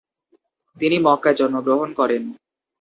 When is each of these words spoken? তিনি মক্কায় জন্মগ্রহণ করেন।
তিনি 0.77 0.97
মক্কায় 0.99 1.37
জন্মগ্রহণ 1.39 1.89
করেন। 1.93 2.23